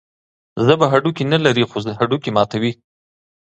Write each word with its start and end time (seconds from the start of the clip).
ژبه 0.65 0.85
هډوکي 0.91 1.23
نلري، 1.31 1.63
خو 1.69 1.77
هډوکي 1.99 2.29
ماتوي. 2.35 2.71